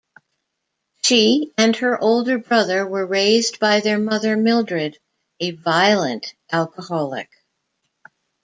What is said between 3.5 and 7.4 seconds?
by their mother Mildred, a violent alcoholic.